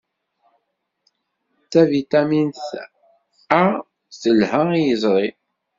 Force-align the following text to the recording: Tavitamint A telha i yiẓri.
Tavitamint 1.71 2.57
A 3.59 3.61
telha 4.19 4.59
i 4.77 4.79
yiẓri. 4.87 5.29